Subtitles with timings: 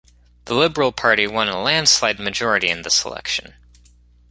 [0.45, 3.53] The Liberal Party won a landslide majority in this election.